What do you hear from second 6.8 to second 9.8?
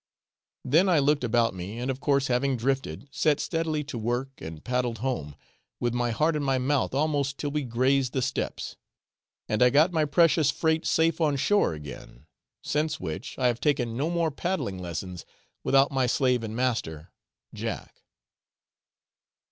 almost till we grazed the steps, and I